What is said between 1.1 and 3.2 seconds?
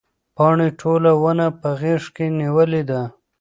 ونه په غېږ کې نیولې ده.